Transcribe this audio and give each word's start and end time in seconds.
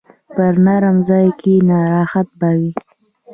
په 0.33 0.43
نرمه 0.65 1.01
ځای 1.09 1.27
کښېنه، 1.39 1.77
راحت 1.93 2.27
به 2.39 2.49
وي. 2.59 2.71